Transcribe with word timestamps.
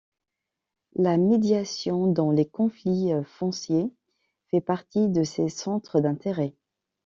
La 0.95 1.15
médiation 1.17 2.07
dans 2.11 2.31
les 2.31 2.47
conflits 2.47 3.11
fonciers 3.23 3.91
fait 4.47 4.59
partie 4.59 5.09
de 5.09 5.23
ses 5.23 5.47
centres 5.47 5.99
d’intérêt. 6.01 6.55